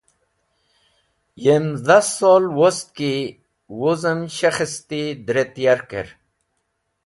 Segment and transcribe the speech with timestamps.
[1.43, 3.13] Yem dhas sol wost ki
[3.79, 6.07] wuzem shekhesti dret yarker.